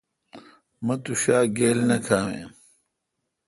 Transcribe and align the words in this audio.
مہ 0.85 0.95
تو 1.03 1.11
ݭا 1.21 1.37
گیل 1.57 1.79
نہ 1.89 1.97
کھاوین۔ 2.05 2.49